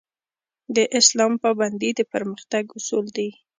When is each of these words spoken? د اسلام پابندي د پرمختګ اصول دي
د 0.75 0.77
اسلام 0.99 1.33
پابندي 1.43 1.91
د 1.95 2.01
پرمختګ 2.13 2.63
اصول 2.79 3.05
دي 3.17 3.29